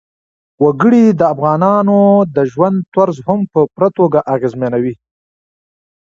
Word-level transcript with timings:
وګړي 0.63 1.03
د 1.19 1.21
افغانانو 1.33 1.99
د 2.35 2.37
ژوند 2.51 2.77
طرز 2.93 3.17
هم 3.27 3.39
په 3.53 3.59
پوره 3.71 3.89
توګه 3.97 4.19
اغېزمنوي. 4.33 4.95